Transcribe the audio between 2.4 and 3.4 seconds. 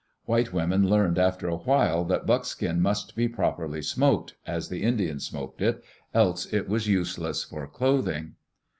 skin must be